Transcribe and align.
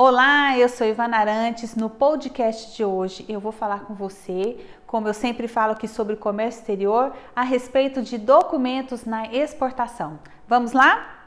Olá, 0.00 0.56
eu 0.56 0.68
sou 0.68 0.86
Ivana 0.86 1.16
Arantes. 1.16 1.74
No 1.74 1.90
podcast 1.90 2.76
de 2.76 2.84
hoje 2.84 3.26
eu 3.28 3.40
vou 3.40 3.50
falar 3.50 3.80
com 3.80 3.94
você, 3.94 4.56
como 4.86 5.08
eu 5.08 5.12
sempre 5.12 5.48
falo 5.48 5.72
aqui 5.72 5.88
sobre 5.88 6.14
comércio 6.14 6.60
exterior, 6.60 7.12
a 7.34 7.42
respeito 7.42 8.00
de 8.00 8.16
documentos 8.16 9.04
na 9.04 9.26
exportação. 9.34 10.20
Vamos 10.46 10.72
lá? 10.72 11.18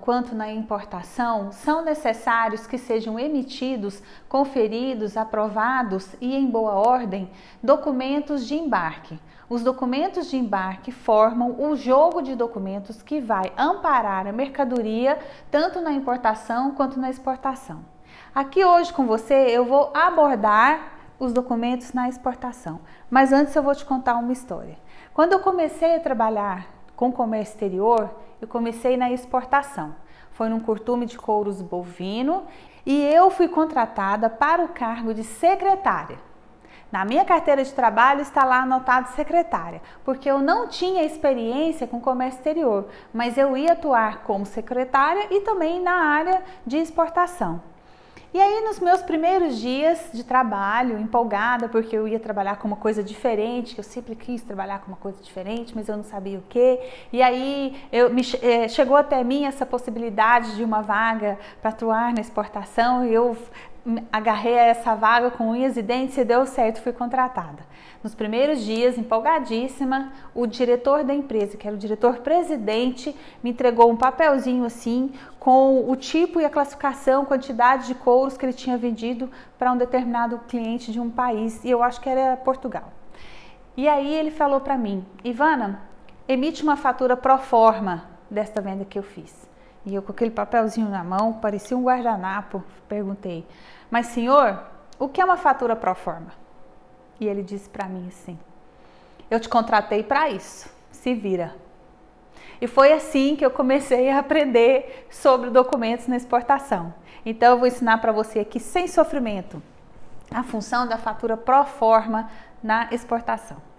Quanto 0.00 0.34
na 0.34 0.50
importação 0.50 1.52
são 1.52 1.84
necessários 1.84 2.66
que 2.66 2.78
sejam 2.78 3.18
emitidos, 3.18 4.02
conferidos, 4.28 5.16
aprovados 5.16 6.14
e 6.20 6.36
em 6.36 6.46
boa 6.46 6.72
ordem 6.72 7.30
documentos 7.62 8.46
de 8.46 8.54
embarque. 8.54 9.18
Os 9.48 9.62
documentos 9.62 10.30
de 10.30 10.36
embarque 10.36 10.92
formam 10.92 11.60
o 11.60 11.74
jogo 11.74 12.22
de 12.22 12.36
documentos 12.36 13.02
que 13.02 13.20
vai 13.20 13.52
amparar 13.56 14.26
a 14.26 14.32
mercadoria 14.32 15.18
tanto 15.50 15.80
na 15.80 15.92
importação 15.92 16.72
quanto 16.72 17.00
na 17.00 17.10
exportação. 17.10 17.84
Aqui 18.34 18.64
hoje 18.64 18.92
com 18.92 19.06
você 19.06 19.34
eu 19.34 19.64
vou 19.64 19.90
abordar 19.92 20.92
os 21.18 21.32
documentos 21.32 21.92
na 21.92 22.08
exportação, 22.08 22.80
mas 23.10 23.32
antes 23.32 23.54
eu 23.54 23.62
vou 23.62 23.74
te 23.74 23.84
contar 23.84 24.14
uma 24.14 24.32
história. 24.32 24.78
Quando 25.12 25.32
eu 25.32 25.40
comecei 25.40 25.96
a 25.96 26.00
trabalhar 26.00 26.66
com 27.00 27.10
comércio 27.10 27.54
exterior, 27.54 28.14
eu 28.42 28.46
comecei 28.46 28.94
na 28.94 29.10
exportação. 29.10 29.96
Foi 30.32 30.50
num 30.50 30.60
curtume 30.60 31.06
de 31.06 31.16
couros 31.16 31.62
bovino 31.62 32.42
e 32.84 33.02
eu 33.06 33.30
fui 33.30 33.48
contratada 33.48 34.28
para 34.28 34.62
o 34.62 34.68
cargo 34.68 35.14
de 35.14 35.24
secretária. 35.24 36.18
Na 36.92 37.02
minha 37.06 37.24
carteira 37.24 37.64
de 37.64 37.72
trabalho 37.72 38.20
está 38.20 38.44
lá 38.44 38.60
anotado 38.60 39.08
secretária, 39.12 39.80
porque 40.04 40.30
eu 40.30 40.40
não 40.40 40.68
tinha 40.68 41.02
experiência 41.02 41.86
com 41.86 42.02
comércio 42.02 42.40
exterior, 42.40 42.88
mas 43.14 43.38
eu 43.38 43.56
ia 43.56 43.72
atuar 43.72 44.22
como 44.24 44.44
secretária 44.44 45.26
e 45.30 45.40
também 45.40 45.80
na 45.80 45.94
área 45.94 46.42
de 46.66 46.76
exportação. 46.76 47.62
E 48.32 48.40
aí, 48.40 48.60
nos 48.62 48.78
meus 48.78 49.02
primeiros 49.02 49.58
dias 49.58 50.08
de 50.14 50.22
trabalho, 50.22 50.96
empolgada, 51.00 51.68
porque 51.68 51.96
eu 51.96 52.06
ia 52.06 52.20
trabalhar 52.20 52.58
com 52.58 52.68
uma 52.68 52.76
coisa 52.76 53.02
diferente, 53.02 53.74
que 53.74 53.80
eu 53.80 53.84
sempre 53.84 54.14
quis 54.14 54.40
trabalhar 54.40 54.78
com 54.78 54.86
uma 54.86 54.96
coisa 54.96 55.20
diferente, 55.20 55.72
mas 55.74 55.88
eu 55.88 55.96
não 55.96 56.04
sabia 56.04 56.38
o 56.38 56.42
que. 56.42 56.78
E 57.12 57.20
aí, 57.20 57.76
eu, 57.90 58.08
me, 58.08 58.22
eh, 58.40 58.68
chegou 58.68 58.96
até 58.96 59.24
mim 59.24 59.46
essa 59.46 59.66
possibilidade 59.66 60.54
de 60.54 60.62
uma 60.62 60.80
vaga 60.80 61.40
para 61.60 61.70
atuar 61.70 62.14
na 62.14 62.20
exportação, 62.20 63.04
e 63.04 63.12
eu 63.12 63.36
agarrei 64.12 64.54
essa 64.54 64.94
vaga 64.94 65.30
com 65.30 65.50
unhas 65.50 65.76
e 65.76 65.82
dentes 65.82 66.16
e 66.16 66.24
deu 66.24 66.46
certo, 66.46 66.80
fui 66.80 66.92
contratada. 66.92 67.62
Nos 68.02 68.14
primeiros 68.14 68.62
dias, 68.64 68.96
empolgadíssima, 68.96 70.12
o 70.34 70.46
diretor 70.46 71.04
da 71.04 71.14
empresa, 71.14 71.56
que 71.56 71.66
era 71.66 71.76
o 71.76 71.78
diretor 71.78 72.18
presidente, 72.18 73.14
me 73.42 73.50
entregou 73.50 73.90
um 73.90 73.96
papelzinho 73.96 74.64
assim 74.64 75.12
com 75.38 75.90
o 75.90 75.96
tipo 75.96 76.40
e 76.40 76.44
a 76.44 76.50
classificação, 76.50 77.24
quantidade 77.24 77.86
de 77.86 77.94
couros 77.94 78.36
que 78.36 78.44
ele 78.44 78.52
tinha 78.52 78.76
vendido 78.76 79.30
para 79.58 79.72
um 79.72 79.76
determinado 79.76 80.38
cliente 80.48 80.92
de 80.92 81.00
um 81.00 81.10
país, 81.10 81.62
e 81.64 81.70
eu 81.70 81.82
acho 81.82 82.00
que 82.00 82.08
era 82.08 82.36
Portugal. 82.36 82.92
E 83.76 83.88
aí 83.88 84.14
ele 84.14 84.30
falou 84.30 84.60
para 84.60 84.76
mim, 84.76 85.04
Ivana, 85.24 85.82
emite 86.28 86.62
uma 86.62 86.76
fatura 86.76 87.16
pro 87.16 87.38
forma 87.38 88.04
desta 88.30 88.60
venda 88.60 88.84
que 88.84 88.98
eu 88.98 89.02
fiz. 89.02 89.48
E 89.84 89.94
eu 89.94 90.02
com 90.02 90.12
aquele 90.12 90.30
papelzinho 90.30 90.88
na 90.88 91.02
mão, 91.02 91.32
parecia 91.32 91.76
um 91.76 91.84
guardanapo, 91.84 92.62
perguntei: 92.88 93.46
"Mas 93.90 94.06
senhor, 94.06 94.62
o 94.98 95.08
que 95.08 95.20
é 95.20 95.24
uma 95.24 95.36
fatura 95.36 95.74
pro 95.74 95.94
forma?" 95.94 96.32
E 97.18 97.26
ele 97.26 97.42
disse 97.42 97.68
para 97.68 97.86
mim 97.86 98.08
assim: 98.08 98.38
Eu 99.30 99.38
te 99.38 99.48
contratei 99.48 100.02
para 100.02 100.28
isso, 100.30 100.68
se 100.90 101.14
vira. 101.14 101.54
E 102.60 102.66
foi 102.66 102.92
assim 102.92 103.36
que 103.36 103.44
eu 103.44 103.50
comecei 103.50 104.10
a 104.10 104.18
aprender 104.18 105.06
sobre 105.10 105.50
documentos 105.50 106.06
na 106.06 106.16
exportação. 106.16 106.92
Então 107.24 107.52
eu 107.52 107.58
vou 107.58 107.66
ensinar 107.66 107.98
para 107.98 108.12
você 108.12 108.40
aqui 108.40 108.60
sem 108.60 108.86
sofrimento 108.86 109.62
a 110.30 110.42
função 110.42 110.86
da 110.86 110.96
fatura 110.96 111.36
pro 111.36 111.64
forma 111.64 112.30
na 112.62 112.88
exportação. 112.92 113.69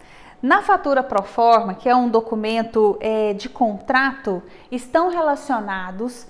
Na 0.41 0.63
fatura 0.63 1.03
pro 1.03 1.21
forma, 1.21 1.75
que 1.75 1.87
é 1.87 1.95
um 1.95 2.09
documento 2.09 2.97
é, 2.99 3.33
de 3.33 3.47
contrato, 3.47 4.41
estão 4.71 5.09
relacionados 5.09 6.25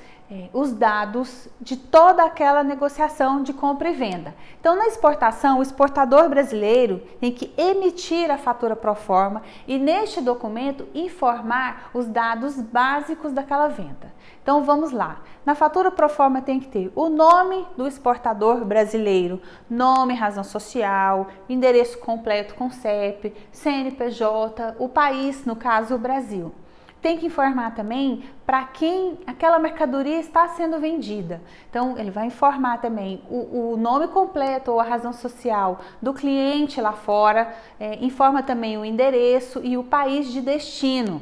os 0.54 0.74
dados 0.74 1.48
de 1.60 1.76
toda 1.76 2.24
aquela 2.24 2.64
negociação 2.64 3.44
de 3.44 3.54
compra 3.54 3.90
e 3.90 3.94
venda. 3.94 4.34
Então, 4.60 4.76
na 4.76 4.88
exportação, 4.88 5.60
o 5.60 5.62
exportador 5.62 6.30
brasileiro 6.30 7.02
tem 7.20 7.32
que 7.32 7.54
emitir 7.58 8.30
a 8.32 8.38
fatura 8.38 8.76
pro 8.76 8.96
forma 8.96 9.42
e, 9.68 9.78
neste 9.78 10.22
documento, 10.22 10.88
informar 10.94 11.90
os 11.94 12.08
dados 12.08 12.60
básicos 12.62 13.34
daquela 13.34 13.68
venda. 13.68 14.14
Então, 14.42 14.64
vamos 14.64 14.92
lá. 14.92 15.22
Na 15.46 15.56
fatura 15.56 15.92
pro 15.92 16.08
forma 16.08 16.42
tem 16.42 16.60
que 16.60 16.68
ter 16.68 16.92
o 16.96 17.10
nome 17.10 17.66
do 17.76 17.88
exportador 17.88 18.64
brasileiro, 18.64 19.42
nome, 19.70 20.14
razão 20.14 20.44
social, 20.44 21.28
endereço 21.50 21.98
completo 22.00 22.54
com 22.56 22.70
CEP, 22.70 23.34
CNPJ, 23.52 24.76
o 24.80 24.88
país, 24.88 25.46
no 25.46 25.56
caso, 25.56 25.96
o 25.96 26.00
Brasil 26.00 26.52
tem 27.02 27.18
que 27.18 27.26
informar 27.26 27.74
também 27.74 28.24
para 28.46 28.64
quem 28.66 29.20
aquela 29.26 29.58
mercadoria 29.58 30.20
está 30.20 30.48
sendo 30.50 30.80
vendida. 30.80 31.42
Então, 31.70 31.98
ele 31.98 32.12
vai 32.12 32.28
informar 32.28 32.80
também 32.80 33.24
o, 33.30 33.74
o 33.74 33.78
nome 33.78 34.08
completo 34.08 34.72
ou 34.72 34.80
a 34.80 34.84
razão 34.84 35.12
social 35.12 35.80
do 36.02 36.14
cliente 36.14 36.80
lá 36.80 36.94
fora, 36.94 37.54
é, 37.80 38.04
informa 38.04 38.44
também 38.44 38.78
o 38.78 38.86
endereço 38.86 39.62
e 39.64 39.78
o 39.78 39.84
país 39.84 40.32
de 40.32 40.42
destino. 40.42 41.22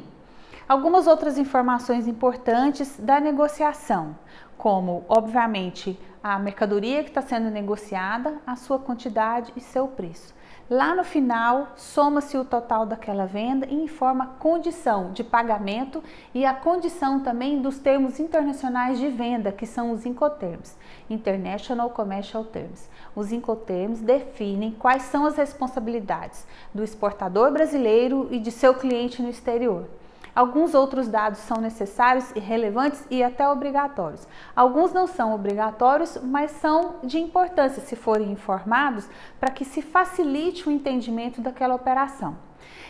Algumas 0.68 1.06
outras 1.06 1.38
informações 1.38 2.06
importantes 2.06 2.96
da 2.98 3.18
negociação, 3.18 4.16
como, 4.56 5.04
obviamente, 5.08 5.98
a 6.22 6.38
mercadoria 6.38 7.02
que 7.02 7.08
está 7.08 7.22
sendo 7.22 7.50
negociada, 7.50 8.38
a 8.46 8.54
sua 8.54 8.78
quantidade 8.78 9.52
e 9.56 9.60
seu 9.60 9.88
preço. 9.88 10.34
Lá 10.70 10.94
no 10.94 11.02
final, 11.02 11.72
soma-se 11.74 12.38
o 12.38 12.44
total 12.44 12.86
daquela 12.86 13.26
venda 13.26 13.66
e 13.66 13.74
informa 13.74 14.22
a 14.22 14.26
condição 14.28 15.10
de 15.10 15.24
pagamento 15.24 16.00
e 16.32 16.46
a 16.46 16.54
condição 16.54 17.18
também 17.18 17.60
dos 17.60 17.80
termos 17.80 18.20
internacionais 18.20 19.00
de 19.00 19.08
venda, 19.08 19.50
que 19.50 19.66
são 19.66 19.90
os 19.90 20.06
Incoterms, 20.06 20.78
International 21.10 21.90
Commercial 21.90 22.44
Terms. 22.44 22.88
Os 23.16 23.32
Incoterms 23.32 24.00
definem 24.00 24.70
quais 24.70 25.02
são 25.02 25.26
as 25.26 25.36
responsabilidades 25.36 26.46
do 26.72 26.84
exportador 26.84 27.50
brasileiro 27.50 28.28
e 28.30 28.38
de 28.38 28.52
seu 28.52 28.72
cliente 28.72 29.20
no 29.20 29.28
exterior. 29.28 29.88
Alguns 30.34 30.74
outros 30.74 31.08
dados 31.08 31.40
são 31.40 31.58
necessários 31.60 32.30
e 32.34 32.38
relevantes 32.38 33.04
e 33.10 33.22
até 33.22 33.48
obrigatórios. 33.48 34.26
Alguns 34.54 34.92
não 34.92 35.06
são 35.06 35.34
obrigatórios, 35.34 36.18
mas 36.22 36.52
são 36.52 36.96
de 37.02 37.18
importância 37.18 37.82
se 37.82 37.96
forem 37.96 38.30
informados 38.30 39.08
para 39.38 39.50
que 39.50 39.64
se 39.64 39.82
facilite 39.82 40.68
o 40.68 40.72
entendimento 40.72 41.40
daquela 41.40 41.74
operação. 41.74 42.36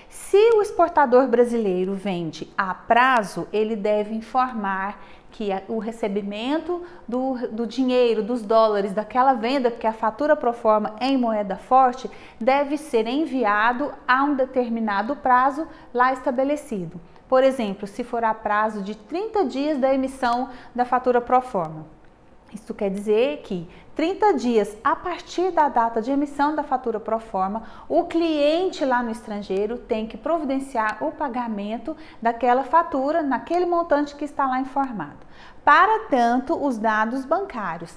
Se 0.09 0.37
o 0.57 0.61
exportador 0.61 1.29
brasileiro 1.29 1.95
vende 1.95 2.53
a 2.59 2.75
prazo, 2.75 3.47
ele 3.53 3.77
deve 3.77 4.13
informar 4.13 5.01
que 5.31 5.51
o 5.69 5.79
recebimento 5.79 6.83
do, 7.07 7.49
do, 7.49 7.67
dinheiro, 7.67 8.23
dos 8.23 8.43
dólares 8.43 8.93
daquela 8.93 9.35
venda, 9.35 9.71
porque 9.71 9.87
a 9.87 9.93
fatura 9.93 10.35
pro 10.35 10.53
forma 10.53 10.97
em 11.01 11.17
moeda 11.17 11.57
forte, 11.57 12.11
deve 12.41 12.77
ser 12.77 13.07
enviado 13.07 13.93
a 14.07 14.25
um 14.25 14.35
determinado 14.35 15.15
prazo 15.17 15.67
lá 15.95 16.13
estabelecido. 16.13 17.01
Por 17.31 17.45
exemplo, 17.45 17.87
se 17.87 18.03
for 18.03 18.25
a 18.25 18.35
prazo 18.35 18.83
de 18.83 18.97
30 18.97 19.45
dias 19.45 19.79
da 19.79 19.95
emissão 19.95 20.49
da 20.75 20.85
fatura 20.85 21.21
pro 21.21 21.41
forma. 21.41 21.87
Isso 22.53 22.75
quer 22.75 22.91
dizer 22.91 23.43
que 23.45 23.69
30 23.95 24.35
dias 24.35 24.77
a 24.83 24.97
partir 24.97 25.53
da 25.53 25.69
data 25.69 26.03
de 26.03 26.11
emissão 26.11 26.57
da 26.57 26.65
fatura 26.65 26.99
pro 26.99 27.21
forma, 27.21 27.63
o 27.89 28.03
cliente 28.03 28.85
lá 28.85 29.01
no 29.01 29.13
estrangeiro 29.13 29.79
tem 29.79 30.09
que 30.09 30.17
providenciar 30.17 30.99
o 31.05 31.13
pagamento 31.13 31.97
daquela 32.21 32.65
fatura 32.65 33.23
naquele 33.23 33.65
montante 33.65 34.17
que 34.17 34.25
está 34.25 34.49
lá 34.49 34.59
informado. 34.59 35.19
Para 35.65 36.07
tanto, 36.09 36.55
os 36.55 36.79
dados 36.79 37.25
bancários 37.25 37.95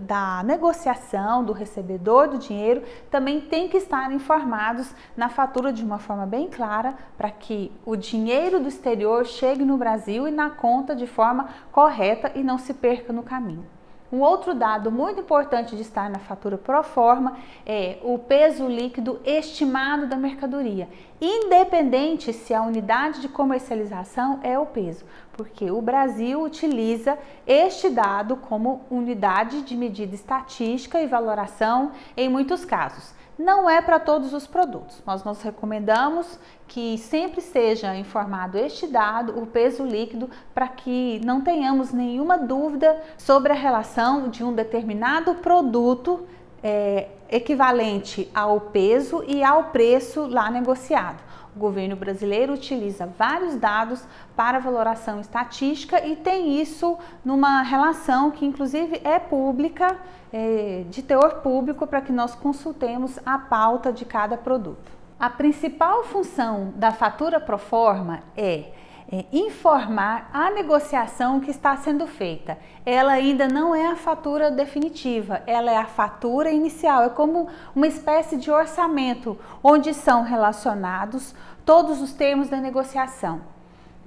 da 0.00 0.42
negociação 0.44 1.44
do 1.44 1.52
recebedor 1.52 2.28
do 2.28 2.38
dinheiro 2.38 2.82
também 3.10 3.40
têm 3.40 3.68
que 3.68 3.76
estar 3.76 4.12
informados 4.12 4.94
na 5.16 5.28
fatura 5.28 5.72
de 5.72 5.84
uma 5.84 5.98
forma 5.98 6.24
bem 6.24 6.48
clara 6.48 6.94
para 7.16 7.30
que 7.30 7.72
o 7.84 7.96
dinheiro 7.96 8.60
do 8.60 8.68
exterior 8.68 9.26
chegue 9.26 9.64
no 9.64 9.76
Brasil 9.76 10.26
e 10.26 10.30
na 10.30 10.50
conta 10.50 10.94
de 10.94 11.06
forma 11.06 11.48
correta 11.72 12.32
e 12.34 12.42
não 12.42 12.58
se 12.58 12.74
perca 12.74 13.12
no 13.12 13.22
caminho. 13.22 13.66
Um 14.12 14.22
outro 14.22 14.54
dado 14.54 14.90
muito 14.90 15.20
importante 15.20 15.76
de 15.76 15.82
estar 15.82 16.10
na 16.10 16.18
fatura 16.18 16.58
pro 16.58 16.82
forma 16.82 17.36
é 17.64 17.98
o 18.02 18.18
peso 18.18 18.66
líquido 18.66 19.20
estimado 19.24 20.08
da 20.08 20.16
mercadoria, 20.16 20.88
independente 21.20 22.32
se 22.32 22.52
a 22.52 22.62
unidade 22.62 23.20
de 23.20 23.28
comercialização 23.28 24.40
é 24.42 24.58
o 24.58 24.66
peso, 24.66 25.04
porque 25.32 25.70
o 25.70 25.80
Brasil 25.80 26.42
utiliza 26.42 27.16
este 27.46 27.88
dado 27.88 28.36
como 28.36 28.84
unidade 28.90 29.62
de 29.62 29.76
medida 29.76 30.12
estatística 30.12 31.00
e 31.00 31.06
valoração 31.06 31.92
em 32.16 32.28
muitos 32.28 32.64
casos 32.64 33.19
não 33.40 33.68
é 33.70 33.80
para 33.80 33.98
todos 33.98 34.34
os 34.34 34.46
produtos. 34.46 35.02
Nós 35.06 35.24
nos 35.24 35.40
recomendamos 35.40 36.38
que 36.68 36.98
sempre 36.98 37.40
seja 37.40 37.96
informado 37.96 38.58
este 38.58 38.86
dado, 38.86 39.40
o 39.40 39.46
peso 39.46 39.82
líquido, 39.82 40.28
para 40.54 40.68
que 40.68 41.20
não 41.24 41.40
tenhamos 41.40 41.90
nenhuma 41.90 42.36
dúvida 42.36 43.00
sobre 43.16 43.52
a 43.52 43.56
relação 43.56 44.28
de 44.28 44.44
um 44.44 44.52
determinado 44.52 45.36
produto 45.36 46.26
é, 46.62 47.08
equivalente 47.30 48.30
ao 48.34 48.60
peso 48.60 49.24
e 49.26 49.42
ao 49.42 49.64
preço 49.64 50.26
lá 50.26 50.50
negociado. 50.50 51.29
O 51.54 51.58
governo 51.58 51.96
brasileiro 51.96 52.52
utiliza 52.52 53.06
vários 53.06 53.56
dados 53.56 54.06
para 54.36 54.60
valoração 54.60 55.20
estatística 55.20 56.04
e 56.06 56.14
tem 56.14 56.60
isso 56.60 56.96
numa 57.24 57.62
relação 57.62 58.30
que, 58.30 58.46
inclusive, 58.46 59.00
é 59.02 59.18
pública, 59.18 59.96
é, 60.32 60.84
de 60.88 61.02
teor 61.02 61.40
público, 61.40 61.86
para 61.86 62.00
que 62.00 62.12
nós 62.12 62.34
consultemos 62.34 63.18
a 63.26 63.38
pauta 63.38 63.92
de 63.92 64.04
cada 64.04 64.36
produto. 64.36 64.92
A 65.18 65.28
principal 65.28 66.04
função 66.04 66.72
da 66.76 66.92
fatura 66.92 67.40
pro 67.40 67.58
forma 67.58 68.22
é 68.36 68.72
é, 69.12 69.24
informar 69.32 70.30
a 70.32 70.50
negociação 70.50 71.40
que 71.40 71.50
está 71.50 71.76
sendo 71.76 72.06
feita. 72.06 72.56
Ela 72.86 73.12
ainda 73.12 73.48
não 73.48 73.74
é 73.74 73.86
a 73.86 73.96
fatura 73.96 74.50
definitiva, 74.50 75.42
ela 75.46 75.70
é 75.70 75.76
a 75.76 75.86
fatura 75.86 76.50
inicial, 76.52 77.02
é 77.02 77.08
como 77.08 77.48
uma 77.74 77.88
espécie 77.88 78.36
de 78.36 78.50
orçamento 78.50 79.36
onde 79.62 79.92
são 79.92 80.22
relacionados 80.22 81.34
todos 81.64 82.00
os 82.00 82.12
termos 82.12 82.48
da 82.48 82.58
negociação. 82.58 83.40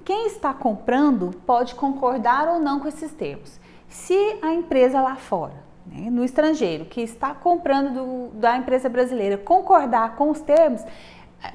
Quem 0.04 0.26
está 0.26 0.52
comprando 0.54 1.30
pode 1.46 1.74
concordar 1.74 2.48
ou 2.48 2.58
não 2.58 2.80
com 2.80 2.88
esses 2.88 3.12
termos. 3.12 3.58
Se 3.88 4.38
a 4.42 4.52
empresa 4.52 5.00
lá 5.00 5.16
fora, 5.16 5.64
né, 5.86 6.10
no 6.10 6.24
estrangeiro, 6.24 6.84
que 6.86 7.00
está 7.00 7.34
comprando 7.34 7.92
do, 7.92 8.38
da 8.38 8.56
empresa 8.56 8.88
brasileira, 8.88 9.36
concordar 9.36 10.16
com 10.16 10.30
os 10.30 10.40
termos, 10.40 10.82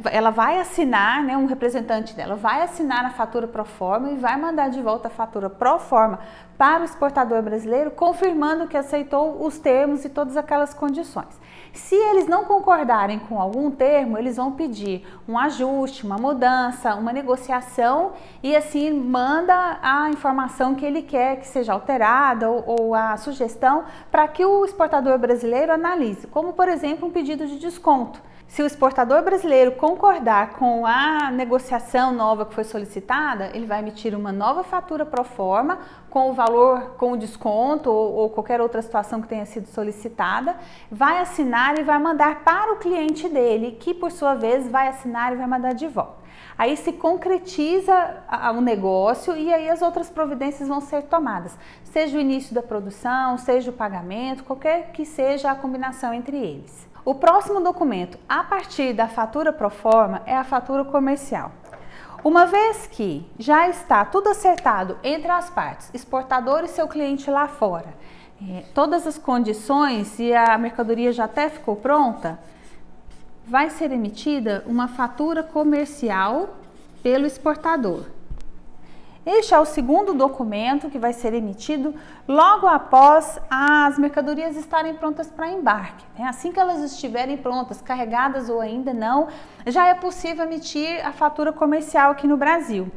ela 0.05 0.29
vai 0.29 0.59
assinar, 0.59 1.23
né, 1.23 1.35
um 1.35 1.45
representante 1.45 2.15
dela 2.15 2.35
vai 2.35 2.61
assinar 2.61 3.05
a 3.05 3.09
fatura 3.09 3.47
pro 3.47 3.65
forma 3.65 4.11
e 4.11 4.17
vai 4.17 4.37
mandar 4.37 4.69
de 4.69 4.81
volta 4.81 5.07
a 5.07 5.11
fatura 5.11 5.49
pro 5.49 5.79
forma 5.79 6.19
para 6.57 6.81
o 6.81 6.85
exportador 6.85 7.41
brasileiro, 7.41 7.89
confirmando 7.91 8.67
que 8.67 8.75
aceitou 8.75 9.45
os 9.45 9.57
termos 9.57 10.03
e 10.03 10.09
todas 10.09 10.35
aquelas 10.35 10.73
condições. 10.73 11.39
Se 11.71 11.95
eles 11.95 12.27
não 12.27 12.43
concordarem 12.43 13.17
com 13.17 13.39
algum 13.39 13.71
termo, 13.71 14.17
eles 14.17 14.35
vão 14.35 14.51
pedir 14.51 15.07
um 15.27 15.37
ajuste, 15.37 16.05
uma 16.05 16.17
mudança, 16.17 16.95
uma 16.95 17.13
negociação 17.13 18.11
e 18.43 18.55
assim 18.55 18.91
manda 18.91 19.79
a 19.81 20.09
informação 20.09 20.75
que 20.75 20.85
ele 20.85 21.01
quer 21.01 21.37
que 21.37 21.47
seja 21.47 21.71
alterada 21.71 22.49
ou, 22.49 22.63
ou 22.67 22.95
a 22.95 23.15
sugestão 23.17 23.85
para 24.11 24.27
que 24.27 24.43
o 24.43 24.65
exportador 24.65 25.17
brasileiro 25.17 25.71
analise, 25.71 26.27
como 26.27 26.53
por 26.53 26.67
exemplo 26.67 27.07
um 27.07 27.11
pedido 27.11 27.47
de 27.47 27.57
desconto. 27.57 28.28
Se 28.49 28.63
o 28.63 28.65
exportador 28.65 29.21
brasileiro 29.21 29.73
concordar 29.73 30.53
com 30.53 30.83
a 30.83 31.29
negociação 31.29 32.11
nova 32.11 32.47
que 32.47 32.55
foi 32.55 32.63
solicitada, 32.63 33.51
ele 33.53 33.67
vai 33.67 33.77
emitir 33.77 34.15
uma 34.15 34.31
nova 34.31 34.63
fatura 34.63 35.05
pro 35.05 35.23
forma 35.23 35.77
com 36.09 36.31
o 36.31 36.33
valor, 36.33 36.95
com 36.97 37.11
o 37.11 37.17
desconto 37.17 37.91
ou, 37.91 38.11
ou, 38.15 38.29
qualquer 38.31 38.59
outra 38.59 38.81
situação 38.81 39.21
que 39.21 39.27
tenha 39.27 39.45
sido 39.45 39.67
solicitada, 39.67 40.57
vai 40.91 41.19
assinar 41.19 41.77
e 41.77 41.83
vai 41.83 41.99
mandar 41.99 42.43
para 42.43 42.73
o 42.73 42.77
cliente 42.77 43.29
dele, 43.29 43.77
que 43.79 43.93
por 43.93 44.11
sua 44.11 44.33
vez 44.33 44.67
vai 44.67 44.87
assinar 44.87 45.31
e 45.31 45.35
vai 45.35 45.45
mandar 45.45 45.75
de 45.75 45.87
volta. 45.87 46.17
Aí 46.57 46.75
se 46.75 46.91
concretiza 46.91 47.93
o 48.57 48.61
negócio 48.61 49.37
e 49.37 49.53
aí 49.53 49.69
as 49.69 49.83
outras 49.83 50.09
providências 50.09 50.67
vão 50.67 50.81
ser 50.81 51.03
tomadas, 51.03 51.55
seja 51.83 52.17
o 52.17 52.19
início 52.19 52.55
da 52.55 52.63
produção, 52.63 53.37
seja 53.37 53.69
o 53.69 53.73
pagamento, 53.73 54.43
qualquer 54.43 54.91
que 54.91 55.05
seja 55.05 55.51
a 55.51 55.55
combinação 55.55 56.11
entre 56.11 56.35
eles. 56.35 56.88
O 57.09 57.15
próximo 57.15 57.59
documento 57.59 58.19
a 58.29 58.43
partir 58.43 58.93
da 58.93 59.07
fatura 59.07 59.51
pro 59.51 59.71
forma 59.71 60.21
é 60.27 60.37
a 60.37 60.43
fatura 60.43 60.85
comercial. 60.85 61.51
Uma 62.23 62.45
vez 62.45 62.85
que 62.85 63.25
já 63.39 63.67
está 63.67 64.05
tudo 64.05 64.29
acertado 64.29 64.95
entre 65.03 65.31
as 65.31 65.49
partes, 65.49 65.89
exportador 65.91 66.63
e 66.63 66.67
seu 66.67 66.87
cliente 66.87 67.31
lá 67.31 67.47
fora, 67.47 67.95
é, 68.47 68.63
todas 68.75 69.07
as 69.07 69.17
condições 69.17 70.19
e 70.19 70.31
a 70.35 70.55
mercadoria 70.59 71.11
já 71.11 71.23
até 71.23 71.49
ficou 71.49 71.75
pronta, 71.75 72.37
vai 73.43 73.71
ser 73.71 73.91
emitida 73.91 74.63
uma 74.67 74.87
fatura 74.87 75.41
comercial 75.41 76.57
pelo 77.01 77.25
exportador. 77.25 78.05
Este 79.31 79.53
é 79.53 79.59
o 79.59 79.65
segundo 79.65 80.15
documento 80.15 80.89
que 80.89 80.97
vai 80.97 81.13
ser 81.13 81.35
emitido 81.35 81.93
logo 82.27 82.65
após 82.65 83.39
as 83.47 83.95
mercadorias 83.99 84.55
estarem 84.55 84.95
prontas 84.95 85.29
para 85.29 85.47
embarque. 85.47 86.03
Né? 86.17 86.25
Assim 86.25 86.51
que 86.51 86.59
elas 86.59 86.81
estiverem 86.81 87.37
prontas, 87.37 87.79
carregadas 87.79 88.49
ou 88.49 88.59
ainda 88.59 88.91
não, 88.91 89.27
já 89.67 89.85
é 89.85 89.93
possível 89.93 90.45
emitir 90.45 91.05
a 91.07 91.11
fatura 91.11 91.53
comercial 91.53 92.09
aqui 92.09 92.25
no 92.25 92.37
Brasil. 92.37 92.91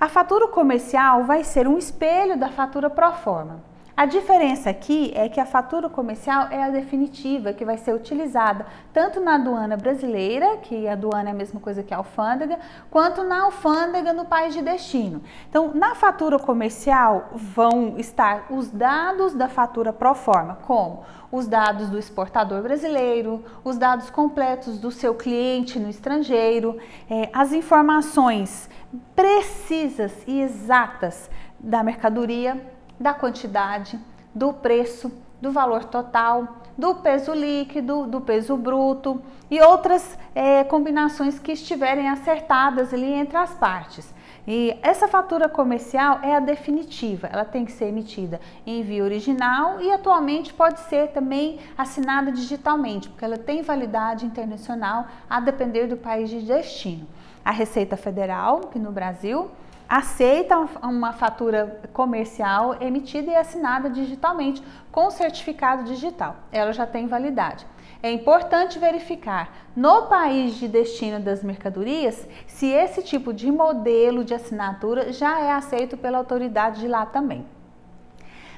A 0.00 0.08
fatura 0.08 0.48
comercial 0.48 1.24
vai 1.24 1.44
ser 1.44 1.68
um 1.68 1.76
espelho 1.76 2.38
da 2.38 2.48
fatura 2.48 2.88
pro 2.88 3.12
forma. 3.12 3.60
A 4.00 4.06
diferença 4.06 4.70
aqui 4.70 5.12
é 5.14 5.28
que 5.28 5.38
a 5.38 5.44
fatura 5.44 5.86
comercial 5.86 6.48
é 6.50 6.62
a 6.62 6.70
definitiva, 6.70 7.52
que 7.52 7.66
vai 7.66 7.76
ser 7.76 7.94
utilizada 7.94 8.64
tanto 8.94 9.20
na 9.20 9.34
aduana 9.34 9.76
brasileira, 9.76 10.56
que 10.56 10.88
a 10.88 10.94
aduana 10.94 11.28
é 11.28 11.32
a 11.32 11.34
mesma 11.34 11.60
coisa 11.60 11.82
que 11.82 11.92
a 11.92 11.98
alfândega, 11.98 12.58
quanto 12.90 13.22
na 13.22 13.42
alfândega 13.42 14.14
no 14.14 14.24
país 14.24 14.54
de 14.54 14.62
destino. 14.62 15.22
Então, 15.50 15.74
na 15.74 15.94
fatura 15.94 16.38
comercial 16.38 17.28
vão 17.34 17.98
estar 17.98 18.46
os 18.48 18.70
dados 18.70 19.34
da 19.34 19.50
fatura 19.50 19.92
pro 19.92 20.14
forma, 20.14 20.54
como 20.62 21.02
os 21.30 21.46
dados 21.46 21.90
do 21.90 21.98
exportador 21.98 22.62
brasileiro, 22.62 23.44
os 23.62 23.76
dados 23.76 24.08
completos 24.08 24.78
do 24.78 24.90
seu 24.90 25.14
cliente 25.14 25.78
no 25.78 25.90
estrangeiro, 25.90 26.78
é, 27.10 27.28
as 27.34 27.52
informações 27.52 28.66
precisas 29.14 30.10
e 30.26 30.40
exatas 30.40 31.28
da 31.62 31.82
mercadoria 31.82 32.79
da 33.00 33.14
quantidade, 33.14 33.98
do 34.34 34.52
preço, 34.52 35.10
do 35.40 35.50
valor 35.50 35.84
total, 35.84 36.60
do 36.76 36.96
peso 36.96 37.32
líquido, 37.32 38.06
do 38.06 38.20
peso 38.20 38.56
bruto 38.56 39.20
e 39.50 39.60
outras 39.60 40.18
é, 40.34 40.62
combinações 40.64 41.38
que 41.38 41.52
estiverem 41.52 42.08
acertadas 42.08 42.92
ali 42.92 43.10
entre 43.12 43.36
as 43.36 43.54
partes. 43.54 44.12
E 44.46 44.76
essa 44.82 45.06
fatura 45.06 45.48
comercial 45.48 46.20
é 46.22 46.34
a 46.34 46.40
definitiva, 46.40 47.28
ela 47.30 47.44
tem 47.44 47.64
que 47.64 47.72
ser 47.72 47.86
emitida 47.86 48.40
em 48.66 48.82
via 48.82 49.04
original 49.04 49.80
e 49.80 49.90
atualmente 49.92 50.52
pode 50.52 50.80
ser 50.80 51.08
também 51.08 51.58
assinada 51.76 52.32
digitalmente, 52.32 53.08
porque 53.08 53.24
ela 53.24 53.36
tem 53.36 53.62
validade 53.62 54.24
internacional 54.26 55.06
a 55.28 55.40
depender 55.40 55.86
do 55.86 55.96
país 55.96 56.30
de 56.30 56.40
destino. 56.40 57.06
A 57.44 57.50
Receita 57.50 57.96
Federal, 57.96 58.60
que 58.72 58.78
no 58.78 58.90
Brasil, 58.90 59.50
aceita 59.90 60.56
uma 60.84 61.12
fatura 61.12 61.80
comercial 61.92 62.80
emitida 62.80 63.32
e 63.32 63.34
assinada 63.34 63.90
digitalmente 63.90 64.62
com 64.92 65.10
certificado 65.10 65.82
digital. 65.82 66.36
Ela 66.52 66.72
já 66.72 66.86
tem 66.86 67.08
validade. 67.08 67.66
É 68.00 68.08
importante 68.10 68.78
verificar 68.78 69.52
no 69.74 70.02
país 70.02 70.54
de 70.54 70.68
destino 70.68 71.18
das 71.18 71.42
mercadorias 71.42 72.24
se 72.46 72.66
esse 72.68 73.02
tipo 73.02 73.32
de 73.32 73.50
modelo 73.50 74.24
de 74.24 74.32
assinatura 74.32 75.12
já 75.12 75.40
é 75.40 75.50
aceito 75.50 75.96
pela 75.96 76.18
autoridade 76.18 76.80
de 76.80 76.86
lá 76.86 77.04
também. 77.04 77.44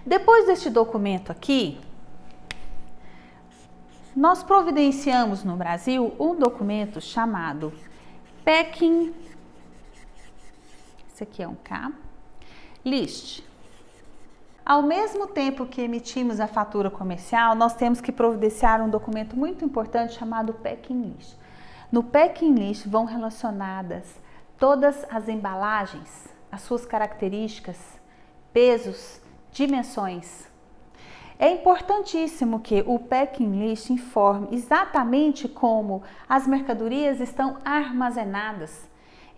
Depois 0.05 0.47
deste 0.47 0.69
documento 0.69 1.33
aqui, 1.33 1.81
nós 4.15 4.43
providenciamos 4.43 5.43
no 5.43 5.57
Brasil 5.57 6.15
um 6.21 6.37
documento 6.37 7.01
chamado 7.01 7.73
Packing 8.45 9.15
esse 11.23 11.31
aqui 11.31 11.43
é 11.43 11.49
um 11.49 11.55
K. 11.55 11.93
List. 12.85 13.45
Ao 14.65 14.83
mesmo 14.83 15.29
tempo 15.29 15.67
que 15.67 15.81
emitimos 15.81 16.41
a 16.41 16.49
fatura 16.49 16.91
comercial, 16.91 17.55
nós 17.55 17.75
temos 17.75 18.01
que 18.01 18.11
providenciar 18.11 18.83
um 18.83 18.91
documento 18.91 19.37
muito 19.37 19.65
importante 19.65 20.15
chamado 20.15 20.53
Packing 20.55 21.15
List. 21.15 21.37
No 21.91 22.03
Packing 22.03 22.55
List 22.55 22.87
vão 22.87 23.05
relacionadas 23.05 24.21
todas 24.59 25.05
as 25.11 25.29
embalagens, 25.29 26.29
as 26.51 26.63
suas 26.63 26.85
características, 26.85 27.79
pesos, 28.53 29.21
dimensões. 29.53 30.49
É 31.39 31.51
importantíssimo 31.51 32.61
que 32.61 32.83
o 32.87 32.99
Packing 32.99 33.61
List 33.61 33.91
informe 33.91 34.49
exatamente 34.53 35.49
como 35.49 36.03
as 36.29 36.47
mercadorias 36.47 37.21
estão 37.21 37.59
armazenadas 37.65 38.91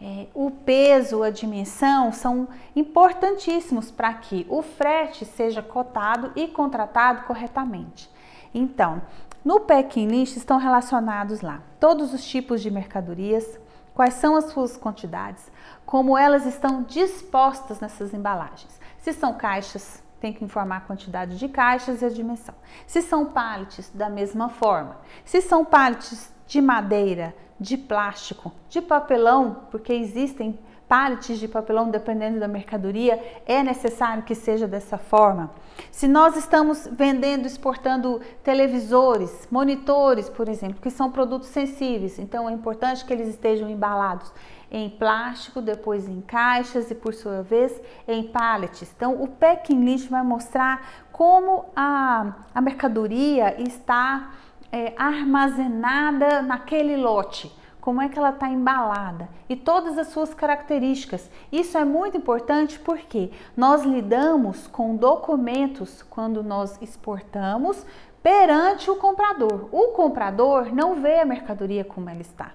é, 0.07 0.27
o 0.35 0.51
peso, 0.51 1.23
a 1.23 1.31
dimensão 1.31 2.13
são 2.13 2.47
importantíssimos 2.77 3.91
para 3.91 4.13
que 4.13 4.47
o 4.51 4.61
frete 4.61 5.25
seja 5.25 5.63
cotado 5.63 6.31
e 6.37 6.47
contratado 6.47 7.23
corretamente. 7.23 8.11
Então, 8.53 9.01
no 9.43 9.61
packing 9.61 10.07
list 10.07 10.37
estão 10.37 10.59
relacionados 10.59 11.41
lá 11.41 11.63
todos 11.81 12.13
os 12.13 12.23
tipos 12.23 12.61
de 12.61 12.71
mercadorias, 12.71 13.59
quais 13.95 14.13
são 14.13 14.37
as 14.37 14.51
suas 14.51 14.77
quantidades, 14.77 15.51
como 15.87 16.19
elas 16.19 16.45
estão 16.45 16.83
dispostas 16.83 17.81
nessas 17.81 18.13
embalagens. 18.13 18.79
Se 18.99 19.15
são 19.15 19.33
caixas, 19.33 20.03
tem 20.21 20.35
que 20.35 20.45
informar 20.45 20.77
a 20.77 20.81
quantidade 20.81 21.39
de 21.39 21.49
caixas 21.49 22.03
e 22.03 22.05
a 22.05 22.11
dimensão. 22.11 22.55
Se 22.87 23.01
são 23.01 23.25
pallets, 23.25 23.91
da 23.95 24.11
mesma 24.11 24.51
forma. 24.51 24.99
Se 25.25 25.41
são 25.41 25.65
pallets 25.65 26.31
de 26.47 26.61
madeira, 26.61 27.35
de 27.59 27.77
plástico, 27.77 28.53
de 28.69 28.83
papelão, 28.83 29.63
porque 29.71 29.93
existem 29.93 30.59
pallets 30.89 31.39
de 31.39 31.49
papelão 31.49 31.91
dependendo 31.91 32.39
da 32.39 32.47
mercadoria, 32.49 33.21
é 33.47 33.63
necessário 33.63 34.23
que 34.23 34.35
seja 34.35 34.67
dessa 34.67 34.99
forma. 34.99 35.51
Se 35.91 36.07
nós 36.07 36.37
estamos 36.37 36.87
vendendo, 36.93 37.47
exportando 37.47 38.21
televisores, 38.43 39.49
monitores, 39.51 40.29
por 40.29 40.49
exemplo, 40.49 40.81
que 40.81 40.91
são 40.91 41.11
produtos 41.11 41.49
sensíveis, 41.49 42.19
então 42.19 42.49
é 42.49 42.53
importante 42.53 43.05
que 43.05 43.13
eles 43.13 43.29
estejam 43.29 43.69
embalados 43.69 44.33
em 44.71 44.91
plástico, 44.91 45.61
depois 45.61 46.09
em 46.09 46.21
caixas 46.21 46.91
e 46.91 46.95
por 46.95 47.15
sua 47.15 47.43
vez 47.43 47.81
em 48.07 48.25
pallets. 48.25 48.93
Então 48.97 49.23
o 49.23 49.29
packing 49.29 49.85
list 49.85 50.09
vai 50.09 50.23
mostrar 50.23 51.07
como 51.13 51.67
a, 51.77 52.35
a 52.55 52.61
mercadoria 52.61 53.61
está 53.63 54.33
é, 54.75 54.93
armazenada 54.97 56.43
naquele 56.43 56.97
lote 56.97 57.49
como 57.81 58.03
é 58.03 58.09
que 58.09 58.19
ela 58.19 58.31
está 58.31 58.49
embalada 58.49 59.29
e 59.47 59.55
todas 59.55 59.99
as 59.99 60.09
suas 60.09 60.33
características. 60.33 61.31
Isso 61.53 61.77
é 61.77 61.85
muito 61.85 62.17
importante 62.17 62.79
porque 62.79 63.31
nós 63.55 63.85
lidamos 63.85 64.67
com 64.67 64.97
documentos 64.97 66.03
quando 66.03 66.43
nós 66.43 66.81
exportamos 66.81 67.85
perante 68.23 68.91
o 68.91 68.97
comprador. 68.97 69.69
O 69.71 69.89
comprador 69.89 70.75
não 70.75 70.95
vê 70.95 71.21
a 71.21 71.27
mercadoria 71.27 71.85
como 71.85 72.09
ela 72.09 72.23
está. 72.23 72.53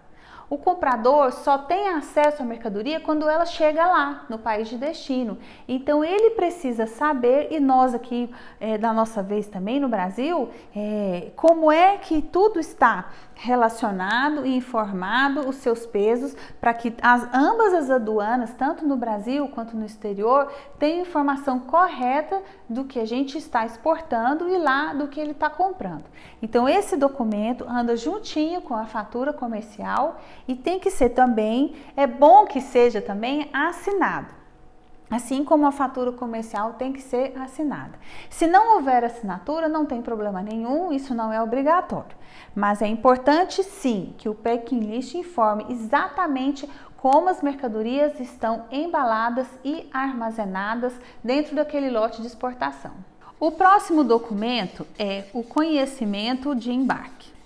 O 0.50 0.58
comprador 0.58 1.32
só 1.32 1.60
tem 1.60 1.90
acesso 1.90 2.42
à 2.42 2.46
mercadoria 2.46 3.00
quando 3.00 3.30
ela 3.30 3.46
chega 3.46 3.86
lá, 3.86 4.26
no 4.28 4.40
país 4.40 4.68
de 4.68 4.78
destino. 4.78 5.38
Então 5.68 6.04
ele 6.04 6.32
precisa 6.32 6.88
saber, 6.88 7.50
e 7.52 7.60
nós 7.60 7.94
aqui 7.94 8.32
é, 8.60 8.76
da 8.76 8.92
nossa 8.92 9.22
vez 9.22 9.48
também 9.48 9.80
no 9.80 9.88
Brasil, 9.88 10.50
é, 10.76 11.32
como 11.36 11.72
é 11.72 11.98
que 11.98 12.20
tudo 12.22 12.60
está 12.60 13.10
relacionado 13.36 14.46
e 14.46 14.58
informado 14.58 15.48
os 15.48 15.56
seus 15.58 15.86
pesos 15.86 16.36
para 16.60 16.74
que 16.74 16.94
as, 17.02 17.24
ambas 17.34 17.74
as 17.74 17.90
aduanas, 17.90 18.54
tanto 18.54 18.86
no 18.86 18.98
Brasil 18.98 19.48
quanto 19.48 19.78
no 19.78 19.86
exterior, 19.86 20.52
tenham 20.78 21.02
informação 21.02 21.60
correta 21.60 22.42
do 22.68 22.84
que 22.84 23.00
a 23.00 23.06
gente 23.06 23.38
está 23.38 23.66
exportando 23.66 24.50
e 24.50 24.58
lá 24.58 24.94
do 24.94 25.08
que 25.08 25.20
ele 25.22 25.32
está 25.32 25.50
comprando. 25.50 26.04
Então 26.42 26.68
esse 26.68 26.98
documento 26.98 27.66
anda 27.68 27.96
juntinho 27.96 28.62
com 28.62 28.76
a 28.76 28.86
fatura 28.86 29.32
comercial 29.32 30.20
e 30.50 30.56
tem 30.56 30.80
que 30.80 30.90
ser 30.90 31.10
também, 31.10 31.76
é 31.96 32.08
bom 32.08 32.48
que 32.48 32.60
seja 32.60 33.00
também 33.00 33.48
assinado. 33.54 34.34
Assim 35.08 35.44
como 35.44 35.68
a 35.68 35.72
fatura 35.72 36.12
comercial 36.12 36.74
tem 36.74 36.92
que 36.92 37.04
ser 37.04 37.38
assinada. 37.38 38.00
Se 38.32 38.48
não 38.48 38.76
houver 38.76 39.04
assinatura, 39.04 39.70
não 39.70 39.86
tem 39.86 40.02
problema 40.02 40.42
nenhum, 40.42 40.92
isso 40.92 41.14
não 41.14 41.32
é 41.32 41.40
obrigatório. 41.40 42.18
Mas 42.56 42.82
é 42.82 42.88
importante 42.88 43.64
sim 43.64 44.16
que 44.18 44.28
o 44.28 44.34
packing 44.34 44.80
list 44.80 45.14
informe 45.14 45.68
exatamente 45.70 46.68
como 46.98 47.30
as 47.30 47.44
mercadorias 47.44 48.20
estão 48.20 48.66
embaladas 48.72 49.48
e 49.64 49.88
armazenadas 49.94 50.94
dentro 51.24 51.56
daquele 51.56 51.92
lote 51.92 52.22
de 52.22 52.28
exportação. 52.28 52.94
O 53.40 53.52
próximo 53.52 54.04
documento 54.04 54.86
é 54.98 55.26
o 55.32 55.44
conhecimento 55.44 56.56
de 56.56 56.72
embarque. 56.72 57.39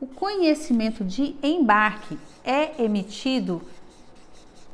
O 0.00 0.06
conhecimento 0.06 1.04
de 1.04 1.34
embarque 1.42 2.16
é 2.44 2.80
emitido 2.80 3.60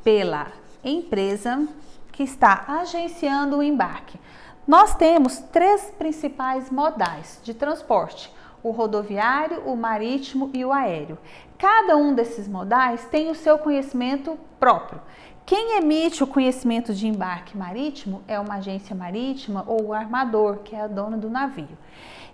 pela 0.03 0.51
empresa 0.83 1.67
que 2.11 2.21
está 2.21 2.63
agenciando 2.67 3.57
o 3.57 3.63
embarque. 3.63 4.19
Nós 4.67 4.93
temos 4.93 5.39
três 5.51 5.89
principais 5.97 6.69
modais 6.69 7.39
de 7.43 7.55
transporte: 7.55 8.31
o 8.61 8.69
rodoviário, 8.69 9.63
o 9.65 9.75
marítimo 9.75 10.51
e 10.53 10.63
o 10.63 10.71
aéreo. 10.71 11.17
Cada 11.57 11.97
um 11.97 12.13
desses 12.13 12.47
modais 12.47 13.05
tem 13.05 13.31
o 13.31 13.35
seu 13.35 13.57
conhecimento 13.57 14.37
próprio. 14.59 15.01
Quem 15.43 15.77
emite 15.77 16.23
o 16.23 16.27
conhecimento 16.27 16.93
de 16.93 17.07
embarque 17.07 17.57
marítimo 17.57 18.23
é 18.27 18.39
uma 18.39 18.55
agência 18.55 18.95
marítima 18.95 19.63
ou 19.65 19.85
o 19.85 19.93
armador, 19.93 20.57
que 20.59 20.75
é 20.75 20.81
a 20.81 20.87
dona 20.87 21.17
do 21.17 21.31
navio. 21.31 21.77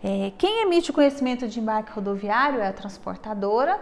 É, 0.03 0.31
quem 0.37 0.63
emite 0.63 0.89
o 0.89 0.93
conhecimento 0.93 1.47
de 1.47 1.59
embarque 1.59 1.91
rodoviário 1.91 2.59
é 2.59 2.67
a 2.67 2.73
transportadora 2.73 3.79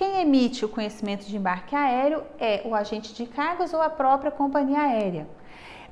quem 0.00 0.18
emite 0.22 0.64
o 0.64 0.68
conhecimento 0.70 1.26
de 1.26 1.36
embarque 1.36 1.76
aéreo 1.76 2.22
é 2.38 2.62
o 2.64 2.74
agente 2.74 3.12
de 3.12 3.26
cargas 3.26 3.74
ou 3.74 3.82
a 3.82 3.90
própria 3.90 4.30
companhia 4.30 4.80
aérea. 4.80 5.28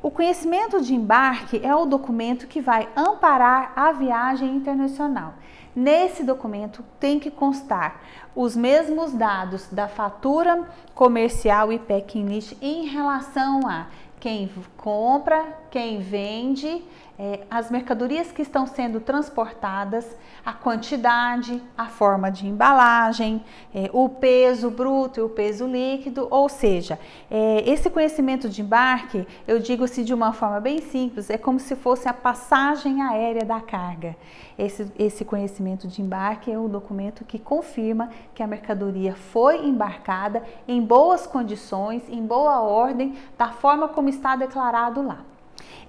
O 0.03 0.11
conhecimento 0.11 0.81
de 0.81 0.95
embarque 0.95 1.61
é 1.63 1.77
o 1.77 1.85
documento 1.85 2.47
que 2.47 2.59
vai 2.59 2.89
amparar 2.97 3.75
a 3.77 3.93
viagem 3.93 4.57
internacional. 4.57 5.35
Nesse 5.77 6.25
documento 6.25 6.83
tem 6.99 7.21
que 7.21 7.31
constar 7.31 8.01
os 8.35 8.57
mesmos 8.57 9.13
dados 9.13 9.69
da 9.71 9.89
fatura 9.89 10.67
comercial 10.95 11.71
e 11.71 11.79
packing 11.79 12.25
list 12.25 12.57
em 12.63 12.87
relação 12.87 13.61
a 13.69 13.89
quem 14.19 14.51
compra, 14.79 15.45
quem 15.71 16.01
vende, 16.01 16.83
é, 17.19 17.41
as 17.51 17.69
mercadorias 17.69 18.31
que 18.31 18.43
estão 18.43 18.65
sendo 18.65 19.01
transportadas, 19.01 20.07
a 20.47 20.53
quantidade, 20.53 21.61
a 21.77 21.87
forma 21.87 22.31
de 22.31 22.47
embalagem, 22.47 23.45
é, 23.75 23.91
o 23.93 24.09
peso 24.09 24.71
bruto 24.71 25.19
e 25.19 25.23
o 25.25 25.29
peso 25.29 25.67
líquido, 25.67 26.29
ou 26.31 26.49
seja, 26.49 26.97
é, 27.29 27.69
esse 27.69 27.91
conhecimento 27.91 28.49
de 28.49 28.63
embarque, 28.63 29.27
eu 29.49 29.59
digo 29.59 29.83
assim 29.83 30.05
de 30.05 30.15
uma 30.15 30.33
forma 30.33 30.61
bem 30.61 30.81
simples, 30.81 31.29
é 31.29 31.37
como 31.37 31.59
se 31.59 31.75
fosse 31.75 32.09
a 32.09 32.13
passagem 32.13 33.03
aérea 33.03 33.45
da 33.45 33.61
carga. 33.61 34.17
Esse, 34.57 34.91
esse 34.97 35.25
conhecimento 35.25 35.89
de 35.89 36.01
embarque 36.01 36.53
é 36.53 36.59
o 36.59 36.69
documento 36.69 37.25
que 37.25 37.39
confirma 37.39 38.11
que 38.33 38.45
a 38.45 38.47
mercadoria 38.47 39.15
foi 39.15 39.67
embarcada 39.67 40.43
em 40.69 40.81
boas 40.81 41.27
condições, 41.27 42.03
em 42.09 42.25
boa 42.25 42.61
ordem, 42.61 43.17
da 43.37 43.49
forma 43.49 43.89
como 43.89 44.09
está 44.09 44.37
declarado 44.37 45.03
lá. 45.03 45.28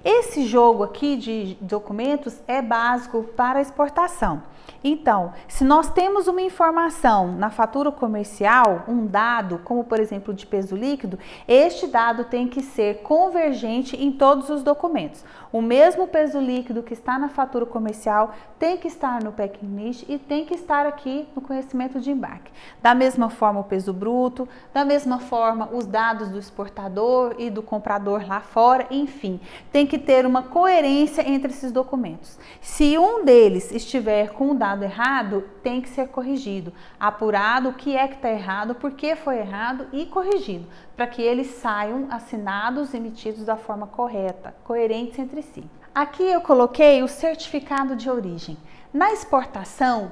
Esse 0.03 0.45
jogo 0.45 0.83
aqui 0.83 1.17
de 1.17 1.57
documentos 1.59 2.39
é 2.47 2.61
básico 2.61 3.23
para 3.35 3.61
exportação. 3.61 4.41
Então, 4.83 5.33
se 5.47 5.63
nós 5.63 5.89
temos 5.89 6.27
uma 6.27 6.41
informação 6.41 7.31
na 7.33 7.49
fatura 7.49 7.91
comercial, 7.91 8.83
um 8.88 9.05
dado, 9.05 9.59
como 9.63 9.83
por 9.83 9.99
exemplo 9.99 10.33
de 10.33 10.45
peso 10.45 10.75
líquido, 10.75 11.19
este 11.47 11.88
dado 11.88 12.25
tem 12.25 12.47
que 12.47 12.61
ser 12.61 13.01
convergente 13.01 13.95
em 13.95 14.11
todos 14.11 14.49
os 14.49 14.63
documentos. 14.63 15.23
O 15.51 15.61
mesmo 15.61 16.07
peso 16.07 16.39
líquido 16.39 16.83
que 16.83 16.93
está 16.93 17.17
na 17.17 17.29
fatura 17.29 17.65
comercial 17.65 18.33
tem 18.59 18.77
que 18.77 18.88
estar 18.88 19.23
no 19.23 19.31
packing 19.31 19.75
list 19.75 20.05
e 20.07 20.17
tem 20.17 20.45
que 20.45 20.53
estar 20.53 20.85
aqui 20.85 21.27
no 21.35 21.41
conhecimento 21.41 21.99
de 21.99 22.11
embarque. 22.11 22.51
Da 22.81 22.93
mesma 22.93 23.29
forma 23.29 23.61
o 23.61 23.63
peso 23.63 23.91
bruto, 23.91 24.47
da 24.73 24.85
mesma 24.85 25.19
forma 25.19 25.69
os 25.73 25.88
dados 25.88 26.29
do 26.29 26.38
exportador 26.38 27.35
e 27.39 27.49
do 27.49 27.63
comprador 27.63 28.27
lá 28.27 28.41
fora, 28.41 28.85
enfim, 28.91 29.39
tem 29.71 29.88
que 29.88 29.97
ter 29.97 30.25
uma 30.25 30.43
coerência 30.43 31.27
entre 31.27 31.51
esses 31.51 31.71
documentos. 31.71 32.38
Se 32.61 32.97
um 32.97 33.25
deles 33.25 33.71
estiver 33.71 34.29
com 34.29 34.53
dado 34.59 34.83
errado, 34.83 35.43
tem 35.63 35.81
que 35.81 35.89
ser 35.89 36.09
corrigido, 36.09 36.71
apurado 36.99 37.69
o 37.69 37.73
que 37.73 37.95
é 37.95 38.07
que 38.07 38.15
está 38.15 38.29
errado, 38.29 38.75
por 38.75 38.91
que 38.91 39.15
foi 39.15 39.39
errado 39.39 39.87
e 39.91 40.05
corrigido, 40.05 40.67
para 40.95 41.07
que 41.07 41.21
eles 41.21 41.47
saiam 41.47 42.07
assinados, 42.11 42.93
emitidos 42.93 43.45
da 43.45 43.55
forma 43.55 43.87
correta, 43.87 44.53
coerentes 44.63 45.17
entre 45.17 45.41
si. 45.41 45.63
Aqui 45.95 46.23
eu 46.23 46.41
coloquei 46.41 47.01
o 47.01 47.07
certificado 47.07 47.95
de 47.95 48.09
origem. 48.09 48.57
Na 48.93 49.11
exportação, 49.11 50.11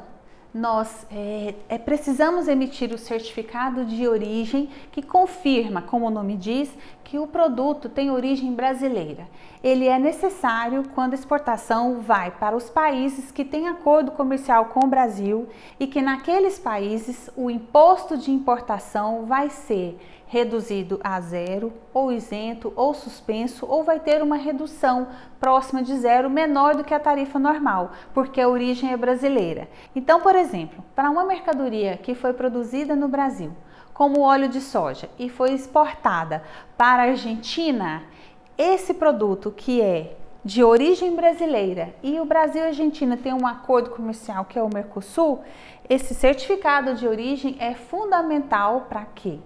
nós 0.53 1.05
é, 1.11 1.53
é, 1.69 1.77
precisamos 1.77 2.47
emitir 2.47 2.91
o 2.93 2.97
certificado 2.97 3.85
de 3.85 4.07
origem 4.07 4.69
que 4.91 5.01
confirma, 5.01 5.81
como 5.81 6.07
o 6.07 6.09
nome 6.09 6.35
diz, 6.35 6.73
que 7.03 7.19
o 7.19 7.27
produto 7.27 7.87
tem 7.87 8.09
origem 8.09 8.53
brasileira. 8.53 9.27
Ele 9.63 9.87
é 9.87 9.97
necessário 9.97 10.83
quando 10.93 11.13
a 11.13 11.15
exportação 11.15 11.99
vai 11.99 12.31
para 12.31 12.55
os 12.55 12.69
países 12.69 13.31
que 13.31 13.43
têm 13.43 13.67
acordo 13.67 14.11
comercial 14.11 14.65
com 14.65 14.85
o 14.85 14.89
Brasil 14.89 15.47
e 15.79 15.87
que 15.87 16.01
naqueles 16.01 16.59
países 16.59 17.29
o 17.35 17.49
imposto 17.49 18.17
de 18.17 18.31
importação 18.31 19.25
vai 19.25 19.49
ser 19.49 19.99
reduzido 20.27 20.99
a 21.03 21.19
zero, 21.21 21.73
ou 21.93 22.11
isento, 22.11 22.71
ou 22.75 22.93
suspenso, 22.93 23.65
ou 23.65 23.83
vai 23.83 23.99
ter 23.99 24.21
uma 24.21 24.35
redução 24.35 25.07
próxima 25.39 25.81
de 25.81 25.97
zero, 25.97 26.29
menor 26.29 26.75
do 26.75 26.83
que 26.83 26.93
a 26.93 26.99
tarifa 26.99 27.39
normal, 27.39 27.91
porque 28.13 28.41
a 28.41 28.49
origem 28.49 28.91
é 28.91 28.97
brasileira. 28.97 29.69
Então, 29.95 30.19
por 30.19 30.35
exemplo, 30.35 30.83
para 30.93 31.09
uma 31.09 31.25
mercadoria 31.25 31.97
que 31.97 32.13
foi 32.13 32.33
produzida 32.33 32.95
no 32.95 33.07
Brasil, 33.07 33.53
como 33.93 34.21
óleo 34.21 34.49
de 34.49 34.61
soja 34.61 35.09
e 35.17 35.29
foi 35.29 35.53
exportada 35.53 36.43
para 36.77 37.03
a 37.03 37.07
Argentina, 37.07 38.03
esse 38.57 38.93
produto 38.93 39.51
que 39.51 39.81
é 39.81 40.15
de 40.43 40.63
origem 40.63 41.15
brasileira 41.15 41.93
e 42.01 42.19
o 42.19 42.25
Brasil 42.25 42.61
e 42.61 42.65
a 42.65 42.67
Argentina 42.67 43.17
têm 43.17 43.33
um 43.33 43.45
acordo 43.45 43.89
comercial 43.89 44.45
que 44.45 44.57
é 44.57 44.63
o 44.63 44.73
Mercosul, 44.73 45.41
esse 45.89 46.13
certificado 46.13 46.95
de 46.95 47.07
origem 47.07 47.55
é 47.59 47.73
fundamental 47.73 48.87
para 48.89 49.05
quê? 49.05 49.39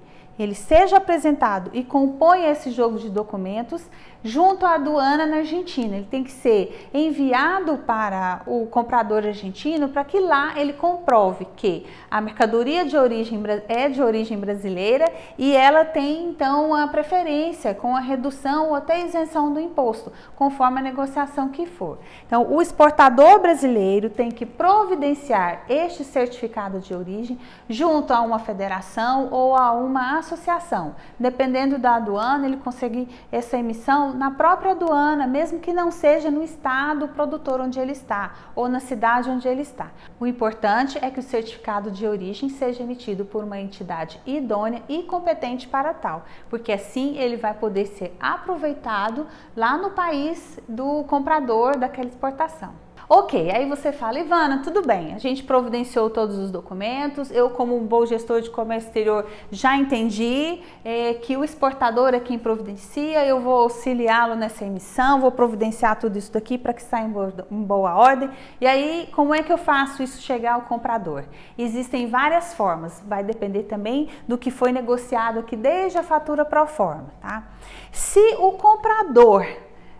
ele 0.43 0.55
seja 0.55 0.97
apresentado 0.97 1.69
e 1.73 1.83
compõe 1.83 2.45
esse 2.45 2.71
jogo 2.71 2.97
de 2.97 3.09
documentos 3.09 3.83
junto 4.23 4.65
à 4.65 4.75
aduana 4.75 5.25
na 5.25 5.37
Argentina. 5.37 5.95
Ele 5.95 6.07
tem 6.09 6.23
que 6.23 6.31
ser 6.31 6.89
enviado 6.93 7.77
para 7.79 8.41
o 8.45 8.65
comprador 8.67 9.25
argentino 9.25 9.89
para 9.89 10.03
que 10.03 10.19
lá 10.19 10.59
ele 10.59 10.73
comprove 10.73 11.47
que 11.55 11.85
a 12.09 12.21
mercadoria 12.21 12.85
de 12.85 12.97
origem 12.97 13.41
é 13.67 13.89
de 13.89 14.01
origem 14.01 14.37
brasileira 14.37 15.11
e 15.37 15.55
ela 15.55 15.85
tem 15.85 16.25
então 16.25 16.73
a 16.75 16.87
preferência 16.87 17.73
com 17.73 17.95
a 17.95 17.99
redução 17.99 18.69
ou 18.69 18.75
até 18.75 19.03
isenção 19.03 19.53
do 19.53 19.59
imposto, 19.59 20.11
conforme 20.35 20.79
a 20.79 20.83
negociação 20.83 21.49
que 21.49 21.65
for. 21.65 21.97
Então, 22.25 22.51
o 22.51 22.61
exportador 22.61 23.39
brasileiro 23.39 24.09
tem 24.09 24.29
que 24.29 24.45
providenciar 24.45 25.63
este 25.69 26.03
certificado 26.03 26.79
de 26.79 26.93
origem 26.93 27.39
junto 27.69 28.13
a 28.13 28.21
uma 28.21 28.39
federação 28.39 29.29
ou 29.31 29.55
a 29.55 29.71
uma 29.71 30.17
associação. 30.17 30.95
Dependendo 31.19 31.77
da 31.77 31.95
aduana, 31.95 32.45
ele 32.45 32.57
consegue 32.57 33.07
essa 33.31 33.57
emissão 33.57 34.10
na 34.13 34.31
própria 34.31 34.71
aduana, 34.71 35.27
mesmo 35.27 35.59
que 35.59 35.73
não 35.73 35.91
seja 35.91 36.31
no 36.31 36.43
estado 36.43 37.07
produtor 37.09 37.61
onde 37.61 37.79
ele 37.79 37.91
está 37.91 38.33
ou 38.55 38.67
na 38.67 38.79
cidade 38.79 39.29
onde 39.29 39.47
ele 39.47 39.61
está. 39.61 39.91
O 40.19 40.27
importante 40.27 40.97
é 41.01 41.09
que 41.09 41.19
o 41.19 41.23
certificado 41.23 41.91
de 41.91 42.07
origem 42.07 42.49
seja 42.49 42.83
emitido 42.83 43.25
por 43.25 43.43
uma 43.43 43.59
entidade 43.59 44.19
idônea 44.25 44.81
e 44.87 45.03
competente 45.03 45.67
para 45.67 45.93
tal, 45.93 46.25
porque 46.49 46.71
assim 46.71 47.17
ele 47.17 47.37
vai 47.37 47.53
poder 47.53 47.85
ser 47.85 48.15
aproveitado 48.19 49.27
lá 49.55 49.77
no 49.77 49.91
país 49.91 50.59
do 50.67 51.03
comprador 51.05 51.77
daquela 51.77 52.07
exportação. 52.07 52.90
Ok, 53.13 53.51
aí 53.51 53.67
você 53.67 53.91
fala, 53.91 54.19
Ivana, 54.19 54.61
tudo 54.63 54.81
bem, 54.83 55.13
a 55.13 55.17
gente 55.17 55.43
providenciou 55.43 56.09
todos 56.09 56.37
os 56.37 56.49
documentos, 56.49 57.29
eu, 57.29 57.49
como 57.49 57.75
um 57.75 57.85
bom 57.85 58.05
gestor 58.05 58.39
de 58.39 58.49
comércio 58.49 58.87
exterior, 58.87 59.27
já 59.51 59.75
entendi 59.75 60.61
é, 60.81 61.15
que 61.15 61.35
o 61.35 61.43
exportador 61.43 62.13
é 62.13 62.21
quem 62.21 62.39
providencia, 62.39 63.25
eu 63.25 63.41
vou 63.41 63.63
auxiliá-lo 63.63 64.35
nessa 64.35 64.63
emissão, 64.63 65.19
vou 65.19 65.29
providenciar 65.29 65.99
tudo 65.99 66.17
isso 66.17 66.31
daqui 66.31 66.57
para 66.57 66.71
que 66.71 66.81
saia 66.81 67.03
em 67.03 67.09
boa, 67.09 67.33
em 67.51 67.61
boa 67.61 67.95
ordem. 67.95 68.29
E 68.61 68.65
aí, 68.65 69.09
como 69.13 69.35
é 69.35 69.43
que 69.43 69.51
eu 69.51 69.57
faço 69.57 70.01
isso 70.01 70.21
chegar 70.21 70.53
ao 70.53 70.61
comprador? 70.61 71.25
Existem 71.57 72.07
várias 72.07 72.53
formas, 72.53 73.03
vai 73.05 73.25
depender 73.25 73.63
também 73.63 74.07
do 74.25 74.37
que 74.37 74.49
foi 74.49 74.71
negociado 74.71 75.39
aqui 75.39 75.57
desde 75.57 75.97
a 75.97 76.03
fatura 76.03 76.45
pro 76.45 76.65
forma, 76.65 77.11
tá? 77.19 77.43
Se 77.91 78.37
o 78.39 78.53
comprador 78.53 79.45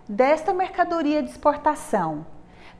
desta 0.08 0.54
mercadoria 0.54 1.22
de 1.22 1.28
exportação 1.28 2.31